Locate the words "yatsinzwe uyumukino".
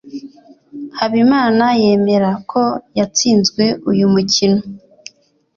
2.97-4.61